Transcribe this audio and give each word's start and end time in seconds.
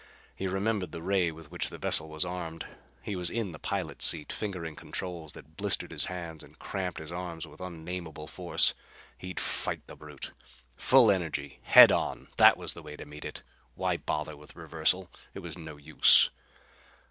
He 0.35 0.47
remembered 0.47 0.93
the 0.93 1.03
ray 1.03 1.29
with 1.29 1.51
which 1.51 1.69
the 1.69 1.77
vessel 1.77 2.09
was 2.09 2.25
armed. 2.25 2.65
He 3.03 3.15
was 3.15 3.29
in 3.29 3.51
the 3.51 3.59
pilot's 3.59 4.03
seat, 4.03 4.33
fingering 4.33 4.75
controls 4.75 5.33
that 5.33 5.55
blistered 5.55 5.91
his 5.91 6.05
hands 6.05 6.43
and 6.43 6.57
cramped 6.57 6.99
his 6.99 7.11
arms 7.11 7.45
with 7.45 7.59
an 7.61 7.75
unnameable 7.75 8.25
force. 8.25 8.73
He'd 9.15 9.39
fight 9.39 9.85
the 9.85 9.95
brute! 9.95 10.31
Full 10.75 11.11
energy 11.11 11.59
head 11.61 11.91
on 11.91 12.29
that 12.37 12.57
was 12.57 12.73
the 12.73 12.81
way 12.81 12.95
to 12.95 13.05
meet 13.05 13.23
it. 13.25 13.43
Why 13.75 13.95
bother 13.97 14.35
with 14.35 14.53
the 14.53 14.61
reversal? 14.61 15.11
It 15.35 15.41
was 15.41 15.55
no 15.55 15.77
use. 15.77 16.31